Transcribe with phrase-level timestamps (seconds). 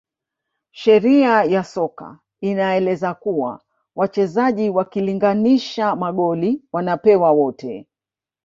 [0.71, 3.61] sheria ya soka inaeleza kuwa
[3.95, 7.87] wachezaji wakilinganisha magoli wanapewa wote